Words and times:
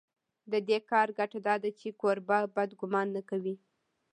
د 0.51 0.53
دې 0.67 0.77
کار 0.89 1.07
ګټه 1.17 1.39
دا 1.47 1.55
ده 1.63 1.69
چې 1.79 1.87
کوربه 2.01 2.39
بد 2.55 2.69
ګومان 2.79 3.07
نه 3.15 3.21
کوي. 3.29 3.55